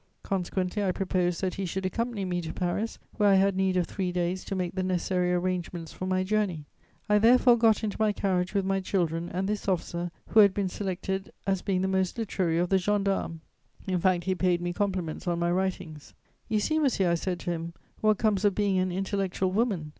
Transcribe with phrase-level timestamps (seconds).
[0.23, 3.85] Consequently I proposed that he should accompany me to Paris, where I had need of
[3.85, 6.65] three days to make the necessary arrangements for my journey.
[7.07, 10.69] I therefore got into my carriage with my children and this officer, who had been
[10.69, 13.41] selected as being the most literary of the gendarmes.
[13.85, 16.15] In fact, he paid me compliments on my writings.
[16.49, 19.89] "'You see, monsieur,' I said to him, 'what comes of being an intellectual woman.